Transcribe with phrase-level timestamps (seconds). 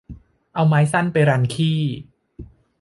[0.53, 1.79] เอาไม้สั้นไปรันขี้